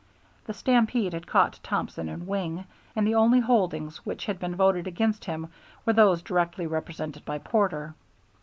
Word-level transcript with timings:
The 0.45 0.55
stampede 0.55 1.13
had 1.13 1.27
caught 1.27 1.59
Thompson 1.61 2.09
and 2.09 2.25
Wing, 2.25 2.65
and 2.95 3.05
the 3.05 3.13
only 3.13 3.39
holdings 3.39 3.97
which 3.97 4.25
had 4.25 4.39
been 4.39 4.55
voted 4.55 4.87
against 4.87 5.25
him 5.25 5.49
were 5.85 5.93
those 5.93 6.23
directly 6.23 6.65
represented 6.65 7.23
by 7.23 7.37
Porter. 7.37 7.93